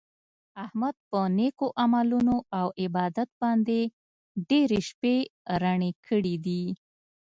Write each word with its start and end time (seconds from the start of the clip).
احمد 0.65 0.95
په 1.09 1.19
نېکو 1.37 1.67
عملونو 1.83 2.35
او 2.59 2.67
عبادت 2.83 3.29
باندې 3.41 3.79
ډېرې 4.49 4.79
شپې 4.89 5.15
رڼې 5.63 5.91
کړي 6.05 6.35
دي. 6.45 6.63